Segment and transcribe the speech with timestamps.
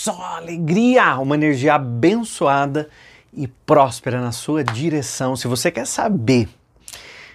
[0.00, 2.88] só alegria, uma energia abençoada
[3.34, 5.36] e próspera na sua direção.
[5.36, 6.48] Se você quer saber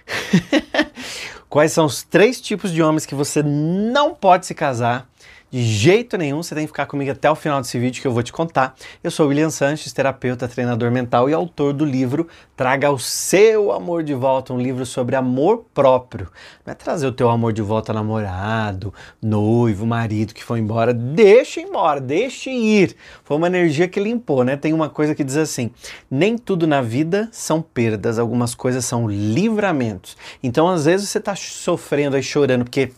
[1.48, 5.08] quais são os três tipos de homens que você não pode se casar,
[5.48, 8.12] de jeito nenhum, você tem que ficar comigo até o final desse vídeo que eu
[8.12, 8.74] vou te contar.
[9.02, 12.26] Eu sou William Sanches, terapeuta, treinador mental e autor do livro
[12.56, 16.28] Traga o Seu Amor de Volta, um livro sobre amor próprio.
[16.64, 20.92] Não é trazer o teu amor de volta namorado, noivo, marido que foi embora.
[20.92, 22.96] Deixa embora, deixe ir.
[23.22, 24.56] Foi uma energia que limpou, né?
[24.56, 25.70] Tem uma coisa que diz assim:
[26.10, 30.16] nem tudo na vida são perdas, algumas coisas são livramentos.
[30.42, 32.90] Então, às vezes, você está sofrendo aí, chorando porque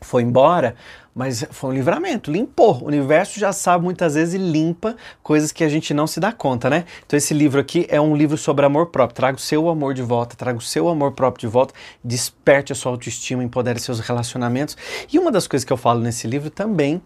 [0.00, 0.74] foi embora
[1.16, 2.82] mas foi um livramento, limpou.
[2.82, 6.30] O universo já sabe muitas vezes e limpa coisas que a gente não se dá
[6.30, 6.84] conta, né?
[7.06, 9.16] Então esse livro aqui é um livro sobre amor próprio.
[9.16, 11.72] Traga o seu amor de volta, traga o seu amor próprio de volta,
[12.04, 14.76] desperte a sua autoestima, empodere seus relacionamentos.
[15.10, 17.00] E uma das coisas que eu falo nesse livro também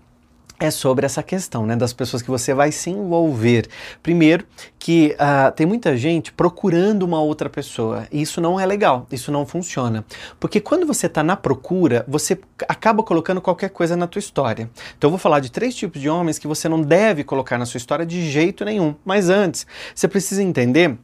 [0.60, 3.66] é sobre essa questão, né, das pessoas que você vai se envolver.
[4.02, 4.44] Primeiro,
[4.78, 8.06] que uh, tem muita gente procurando uma outra pessoa.
[8.12, 10.04] E isso não é legal, isso não funciona.
[10.38, 14.70] Porque quando você está na procura, você acaba colocando qualquer coisa na tua história.
[14.98, 17.64] Então eu vou falar de três tipos de homens que você não deve colocar na
[17.64, 18.94] sua história de jeito nenhum.
[19.02, 20.98] Mas antes, você precisa entender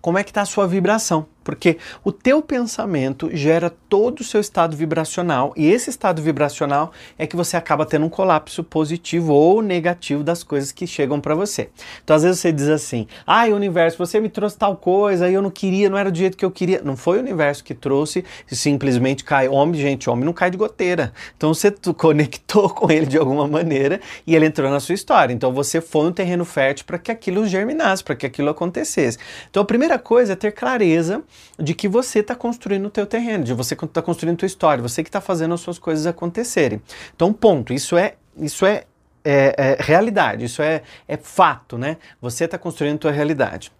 [0.00, 4.40] como é que está a sua vibração porque o teu pensamento gera todo o seu
[4.40, 9.62] estado vibracional e esse estado vibracional é que você acaba tendo um colapso positivo ou
[9.62, 11.70] negativo das coisas que chegam para você.
[12.02, 15.40] Então às vezes você diz assim: "Ai, universo, você me trouxe tal coisa e eu
[15.40, 16.82] não queria, não era do jeito que eu queria".
[16.82, 19.46] Não foi o universo que trouxe, simplesmente cai.
[19.46, 21.12] Homem, gente, homem não cai de goteira.
[21.36, 25.32] Então você conectou com ele de alguma maneira e ele entrou na sua história.
[25.32, 29.16] Então você foi um terreno fértil para que aquilo germinasse, para que aquilo acontecesse.
[29.48, 31.22] Então a primeira coisa é ter clareza
[31.58, 34.82] de que você está construindo o teu terreno, de você está construindo a tua história,
[34.82, 36.80] você que está fazendo as suas coisas acontecerem.
[37.14, 37.72] Então, ponto.
[37.72, 38.84] Isso é, isso é,
[39.24, 41.96] é, é realidade, isso é, é fato, né?
[42.20, 43.72] Você está construindo a tua realidade.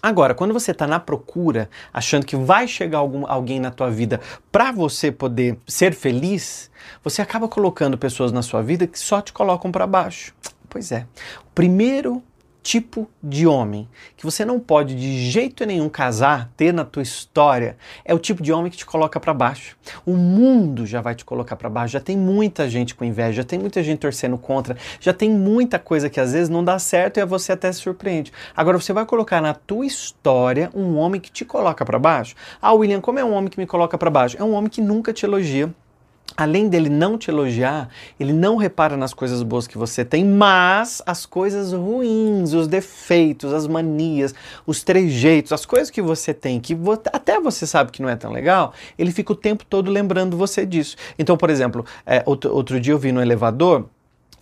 [0.00, 4.20] Agora, quando você está na procura, achando que vai chegar algum, alguém na tua vida
[4.52, 6.70] para você poder ser feliz,
[7.02, 10.32] você acaba colocando pessoas na sua vida que só te colocam para baixo.
[10.68, 11.04] Pois é.
[11.40, 12.22] O primeiro
[12.68, 17.78] tipo de homem que você não pode de jeito nenhum casar, ter na tua história,
[18.04, 19.74] é o tipo de homem que te coloca para baixo.
[20.04, 21.94] O mundo já vai te colocar para baixo.
[21.94, 25.78] Já tem muita gente com inveja, já tem muita gente torcendo contra, já tem muita
[25.78, 28.34] coisa que às vezes não dá certo e você até se surpreende.
[28.54, 32.34] Agora você vai colocar na tua história um homem que te coloca para baixo?
[32.60, 34.36] Ah, William, como é um homem que me coloca para baixo?
[34.38, 35.72] É um homem que nunca te elogia
[36.38, 37.88] além dele não te elogiar,
[38.18, 43.52] ele não repara nas coisas boas que você tem, mas as coisas ruins, os defeitos,
[43.52, 44.32] as manias,
[44.64, 46.78] os trejeitos, as coisas que você tem, que
[47.12, 50.64] até você sabe que não é tão legal, ele fica o tempo todo lembrando você
[50.64, 50.94] disso.
[51.18, 53.86] Então, por exemplo, é, outro, outro dia eu vi no elevador,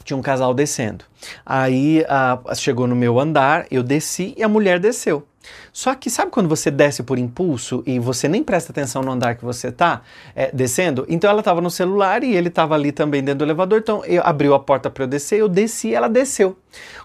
[0.04, 1.02] tinha um casal descendo.
[1.46, 5.26] Aí a, chegou no meu andar, eu desci e a mulher desceu.
[5.72, 9.34] Só que sabe quando você desce por impulso e você nem presta atenção no andar
[9.36, 10.02] que você está
[10.34, 11.04] é, descendo?
[11.08, 13.80] Então ela estava no celular e ele estava ali também dentro do elevador.
[13.80, 16.56] Então eu abriu a porta para eu descer, eu desci, ela desceu.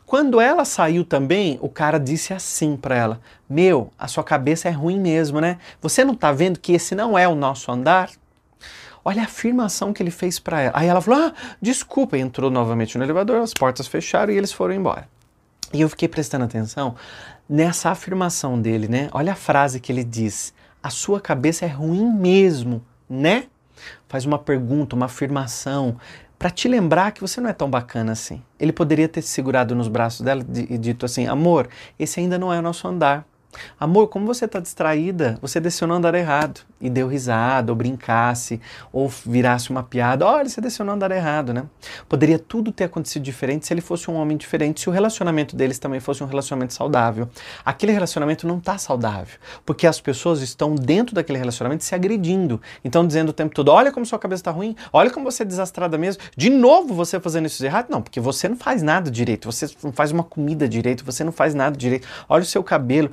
[0.05, 4.71] Quando ela saiu também, o cara disse assim para ela: Meu, a sua cabeça é
[4.71, 5.57] ruim mesmo, né?
[5.81, 8.09] Você não está vendo que esse não é o nosso andar?
[9.03, 10.73] Olha a afirmação que ele fez para ela.
[10.75, 12.17] Aí ela falou: Ah, desculpa.
[12.17, 15.07] E entrou novamente no elevador, as portas fecharam e eles foram embora.
[15.73, 16.95] E eu fiquei prestando atenção
[17.49, 19.09] nessa afirmação dele, né?
[19.11, 23.45] Olha a frase que ele diz: a sua cabeça é ruim mesmo, né?
[24.07, 25.97] Faz uma pergunta, uma afirmação
[26.37, 28.41] para te lembrar que você não é tão bacana assim.
[28.59, 32.51] Ele poderia ter se segurado nos braços dela e dito assim: amor, esse ainda não
[32.51, 33.25] é o nosso andar.
[33.79, 38.59] Amor, como você está distraída, você desceu no andar errado e deu risada, ou brincasse,
[38.91, 40.25] ou virasse uma piada.
[40.25, 41.65] Olha, você desceu no andar errado, né?
[42.09, 45.77] Poderia tudo ter acontecido diferente se ele fosse um homem diferente, se o relacionamento deles
[45.79, 47.29] também fosse um relacionamento saudável.
[47.63, 52.59] Aquele relacionamento não está saudável, porque as pessoas estão dentro daquele relacionamento se agredindo.
[52.83, 55.45] Então, dizendo o tempo todo: olha como sua cabeça está ruim, olha como você é
[55.45, 56.23] desastrada mesmo.
[56.35, 57.87] De novo você fazendo isso errado?
[57.89, 61.31] Não, porque você não faz nada direito, você não faz uma comida direito, você não
[61.31, 62.07] faz nada direito.
[62.27, 63.11] Olha o seu cabelo.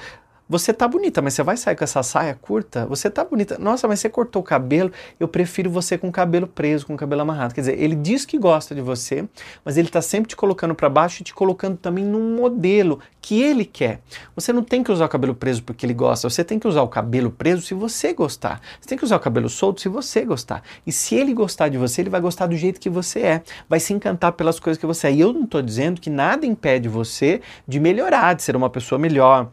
[0.50, 2.86] Você tá bonita, mas você vai sair com essa saia curta?
[2.86, 3.58] Você tá bonita.
[3.58, 4.90] Nossa, mas você cortou o cabelo.
[5.20, 7.52] Eu prefiro você com o cabelo preso, com o cabelo amarrado.
[7.52, 9.28] Quer dizer, ele diz que gosta de você,
[9.62, 13.42] mas ele tá sempre te colocando para baixo e te colocando também num modelo que
[13.42, 14.00] ele quer.
[14.34, 16.30] Você não tem que usar o cabelo preso porque ele gosta.
[16.30, 18.62] Você tem que usar o cabelo preso se você gostar.
[18.80, 20.62] Você tem que usar o cabelo solto se você gostar.
[20.86, 23.42] E se ele gostar de você, ele vai gostar do jeito que você é.
[23.68, 25.12] Vai se encantar pelas coisas que você é.
[25.12, 28.98] E eu não tô dizendo que nada impede você de melhorar, de ser uma pessoa
[28.98, 29.50] melhor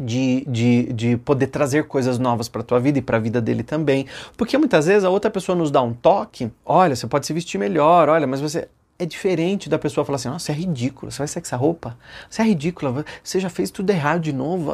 [0.00, 3.62] de, de, de poder trazer coisas novas para tua vida e para a vida dele
[3.62, 4.06] também.
[4.36, 7.58] Porque muitas vezes a outra pessoa nos dá um toque, olha, você pode se vestir
[7.58, 8.68] melhor, olha, mas você
[8.98, 11.56] é diferente da pessoa falar assim: nossa, você é ridícula, você vai sair com essa
[11.56, 11.98] roupa?
[12.28, 14.72] Você é ridícula, você já fez tudo errado de novo.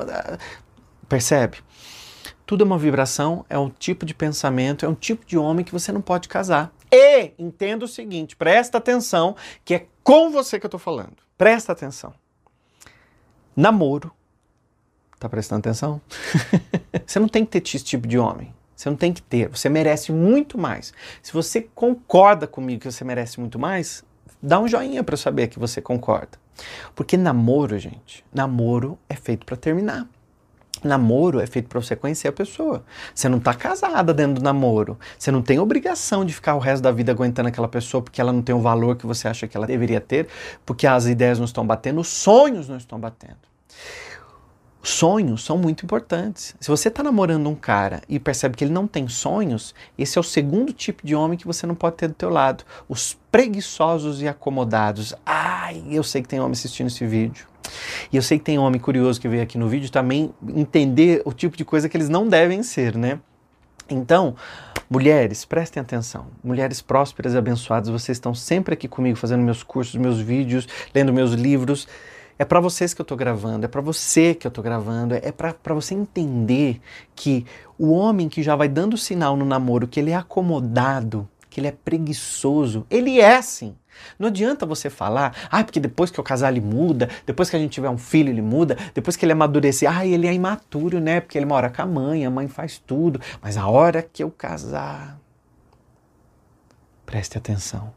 [1.09, 1.59] Percebe?
[2.47, 5.73] Tudo é uma vibração, é um tipo de pensamento, é um tipo de homem que
[5.73, 6.73] você não pode casar.
[6.91, 9.35] E entenda o seguinte, presta atenção,
[9.65, 11.17] que é com você que eu tô falando.
[11.37, 12.13] Presta atenção.
[13.57, 14.13] Namoro.
[15.19, 16.01] Tá prestando atenção?
[17.07, 18.53] você não tem que ter esse tipo de homem.
[18.77, 19.49] Você não tem que ter.
[19.49, 20.93] Você merece muito mais.
[21.23, 24.05] Se você concorda comigo que você merece muito mais,
[24.43, 26.39] dá um joinha para eu saber que você concorda.
[26.95, 30.07] Porque namoro, gente, namoro é feito para terminar.
[30.83, 32.85] Namoro é feito para você conhecer a pessoa.
[33.15, 34.99] Você não está casada dentro do namoro.
[35.19, 38.33] Você não tem obrigação de ficar o resto da vida aguentando aquela pessoa porque ela
[38.33, 40.29] não tem o valor que você acha que ela deveria ter,
[40.67, 43.39] porque as ideias não estão batendo, os sonhos não estão batendo.
[44.87, 46.55] Sonhos são muito importantes.
[46.61, 50.21] Se você está namorando um cara e percebe que ele não tem sonhos, esse é
[50.21, 52.65] o segundo tipo de homem que você não pode ter do teu lado.
[52.87, 55.15] Os preguiçosos e acomodados.
[55.25, 57.47] Ai, eu sei que tem homem assistindo esse vídeo.
[58.13, 61.33] E eu sei que tem homem curioso que veio aqui no vídeo também entender o
[61.33, 63.19] tipo de coisa que eles não devem ser, né?
[63.89, 64.37] Então,
[64.89, 66.27] mulheres, prestem atenção.
[66.43, 71.11] Mulheres prósperas e abençoadas, vocês estão sempre aqui comigo fazendo meus cursos, meus vídeos, lendo
[71.11, 71.89] meus livros.
[72.39, 75.31] É para vocês que eu estou gravando, é para você que eu estou gravando, é
[75.31, 76.81] para você entender
[77.15, 77.47] que
[77.79, 81.69] o homem que já vai dando sinal no namoro que ele é acomodado, que ele
[81.69, 83.77] é preguiçoso, ele é assim.
[84.19, 87.59] Não adianta você falar, ah, porque depois que eu casar ele muda, depois que a
[87.61, 91.21] gente tiver um filho ele muda, depois que ele amadurecer, ah, ele é imaturo, né?
[91.21, 94.31] Porque ele mora com a mãe, a mãe faz tudo, mas a hora que eu
[94.33, 95.21] casar.
[97.07, 97.93] Preste atenção.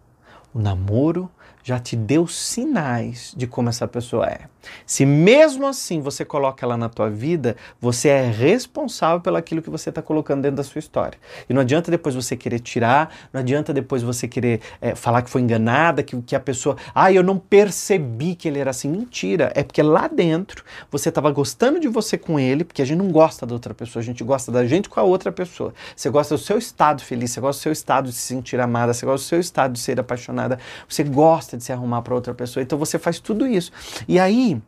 [0.54, 1.30] O namoro
[1.68, 4.42] já te deu sinais de como essa pessoa é.
[4.86, 9.70] Se mesmo assim você coloca ela na tua vida, você é responsável pelo aquilo que
[9.70, 11.20] você está colocando dentro da sua história.
[11.50, 15.30] E não adianta depois você querer tirar, não adianta depois você querer é, falar que
[15.30, 18.90] foi enganada, que, que a pessoa, ah, eu não percebi que ele era assim.
[18.90, 22.98] Mentira, é porque lá dentro você estava gostando de você com ele, porque a gente
[22.98, 25.74] não gosta da outra pessoa, a gente gosta da gente com a outra pessoa.
[25.96, 28.94] Você gosta do seu estado feliz, você gosta do seu estado de se sentir amada,
[28.94, 32.34] você gosta do seu estado de ser apaixonada, você gosta de se arrumar para outra
[32.34, 32.64] pessoa.
[32.64, 33.72] Então você faz tudo isso.
[34.08, 34.62] E aí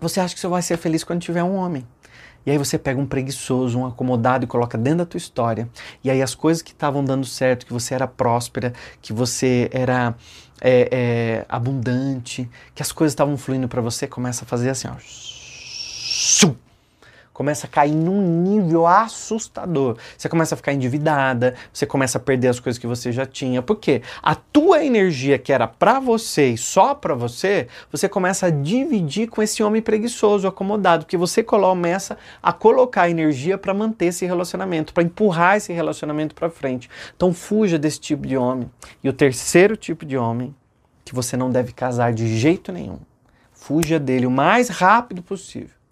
[0.00, 1.86] você acha que você vai ser feliz quando tiver um homem.
[2.46, 5.68] E aí você pega um preguiçoso, um acomodado e coloca dentro da tua história.
[6.02, 10.14] E aí as coisas que estavam dando certo, que você era próspera, que você era
[10.60, 14.96] é, é, abundante, que as coisas estavam fluindo para você, começa a fazer assim, ó
[17.34, 19.98] começa a cair num nível assustador.
[20.16, 23.60] Você começa a ficar endividada, você começa a perder as coisas que você já tinha.
[23.60, 24.00] Por quê?
[24.22, 29.28] A tua energia que era para você e só para você, você começa a dividir
[29.28, 34.94] com esse homem preguiçoso, acomodado, porque você começa a colocar energia para manter esse relacionamento,
[34.94, 36.88] para empurrar esse relacionamento para frente.
[37.16, 38.70] Então fuja desse tipo de homem.
[39.02, 40.54] E o terceiro tipo de homem
[41.04, 42.98] que você não deve casar de jeito nenhum.
[43.52, 45.83] Fuja dele o mais rápido possível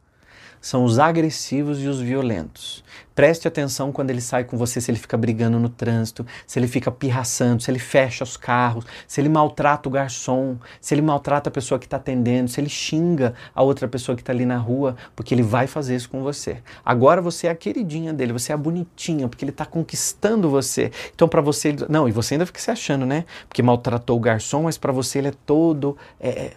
[0.62, 2.84] são os agressivos e os violentos.
[3.16, 6.68] Preste atenção quando ele sai com você, se ele fica brigando no trânsito, se ele
[6.68, 11.50] fica pirraçando, se ele fecha os carros, se ele maltrata o garçom, se ele maltrata
[11.50, 14.56] a pessoa que está atendendo, se ele xinga a outra pessoa que está ali na
[14.56, 16.62] rua, porque ele vai fazer isso com você.
[16.84, 20.92] Agora você é a queridinha dele, você é a bonitinha, porque ele está conquistando você.
[21.12, 21.86] Então para você, ele...
[21.88, 23.24] não, e você ainda fica se achando, né?
[23.48, 25.98] Porque maltratou o garçom, mas para você ele é todo.
[26.20, 26.28] É...
[26.28, 26.52] é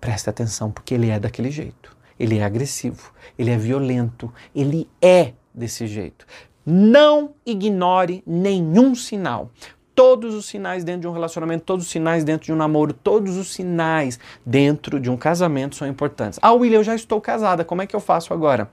[0.00, 5.32] preste atenção, porque ele é daquele jeito ele é agressivo, ele é violento, ele é
[5.54, 6.26] desse jeito.
[6.66, 9.50] Não ignore nenhum sinal.
[9.94, 13.36] Todos os sinais dentro de um relacionamento, todos os sinais dentro de um namoro, todos
[13.36, 16.38] os sinais dentro de um casamento são importantes.
[16.42, 18.70] Ah, William, eu já estou casada, como é que eu faço agora?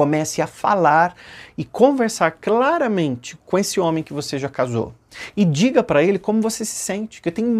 [0.00, 1.14] Comece a falar
[1.58, 4.94] e conversar claramente com esse homem que você já casou.
[5.36, 7.20] E diga para ele como você se sente.
[7.20, 7.50] Que eu tenho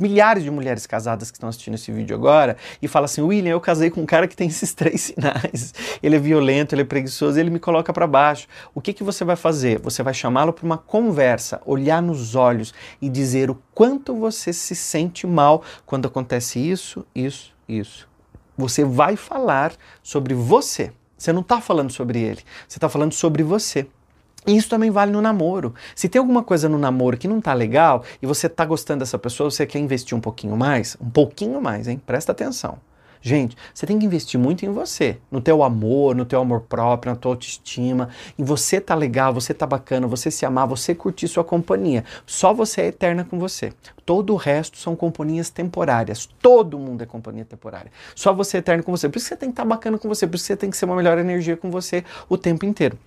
[0.00, 3.60] milhares de mulheres casadas que estão assistindo esse vídeo agora e fala assim: William, eu
[3.60, 5.74] casei com um cara que tem esses três sinais.
[6.02, 8.48] Ele é violento, ele é preguiçoso, ele me coloca para baixo.
[8.74, 9.78] O que, que você vai fazer?
[9.80, 14.74] Você vai chamá-lo para uma conversa, olhar nos olhos e dizer o quanto você se
[14.74, 18.08] sente mal quando acontece isso, isso, isso.
[18.56, 20.92] Você vai falar sobre você.
[21.20, 23.86] Você não está falando sobre ele, você está falando sobre você.
[24.46, 25.74] E isso também vale no namoro.
[25.94, 29.18] Se tem alguma coisa no namoro que não tá legal e você tá gostando dessa
[29.18, 32.00] pessoa, você quer investir um pouquinho mais, um pouquinho mais, hein?
[32.06, 32.78] Presta atenção.
[33.22, 37.12] Gente, você tem que investir muito em você, no teu amor, no teu amor próprio,
[37.12, 38.08] na tua autoestima,
[38.38, 42.02] em você tá legal, você tá bacana, você se amar, você curtir sua companhia.
[42.24, 43.74] Só você é eterna com você.
[44.06, 46.26] Todo o resto são companhias temporárias.
[46.40, 47.92] Todo mundo é companhia temporária.
[48.14, 49.06] Só você é eterno com você.
[49.08, 50.56] Por isso que você tem que estar tá bacana com você, por isso que você
[50.56, 52.98] tem que ser uma melhor energia com você o tempo inteiro.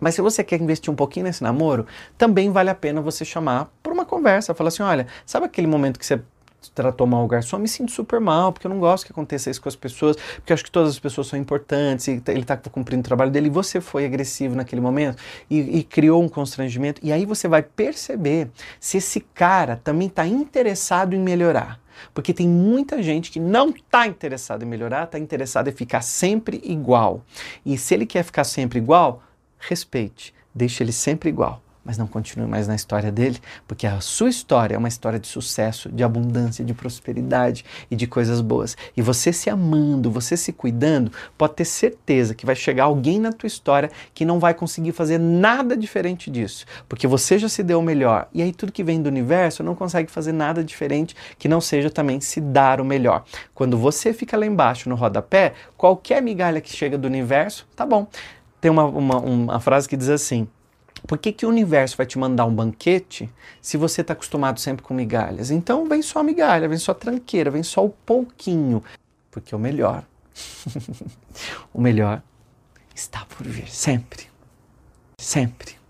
[0.00, 1.86] Mas se você quer investir um pouquinho nesse namoro,
[2.18, 4.52] também vale a pena você chamar por uma conversa.
[4.52, 6.20] Falar assim: olha, sabe aquele momento que você
[6.70, 9.60] tratou mal o garçom, me sinto super mal, porque eu não gosto que aconteça isso
[9.60, 12.56] com as pessoas, porque eu acho que todas as pessoas são importantes, e ele está
[12.56, 15.16] cumprindo o trabalho dele, e você foi agressivo naquele momento
[15.50, 17.00] e, e criou um constrangimento.
[17.04, 21.80] E aí você vai perceber se esse cara também está interessado em melhorar.
[22.14, 26.60] Porque tem muita gente que não está interessada em melhorar, está interessada em ficar sempre
[26.64, 27.22] igual.
[27.64, 29.22] E se ele quer ficar sempre igual,
[29.58, 34.28] respeite, deixe ele sempre igual mas não continue mais na história dele, porque a sua
[34.28, 38.76] história é uma história de sucesso, de abundância, de prosperidade e de coisas boas.
[38.96, 43.32] E você se amando, você se cuidando, pode ter certeza que vai chegar alguém na
[43.32, 47.80] tua história que não vai conseguir fazer nada diferente disso, porque você já se deu
[47.80, 48.28] o melhor.
[48.32, 51.90] E aí tudo que vem do universo não consegue fazer nada diferente que não seja
[51.90, 53.24] também se dar o melhor.
[53.54, 58.06] Quando você fica lá embaixo no rodapé, qualquer migalha que chega do universo, tá bom.
[58.60, 60.46] Tem uma, uma, uma frase que diz assim:
[61.06, 63.30] por que, que o universo vai te mandar um banquete
[63.60, 65.50] se você está acostumado sempre com migalhas?
[65.50, 68.82] Então vem só a migalha, vem só a tranqueira, vem só o pouquinho,
[69.30, 70.04] porque o melhor,
[71.74, 72.22] o melhor
[72.94, 74.26] está por vir, sempre,
[75.18, 75.81] sempre.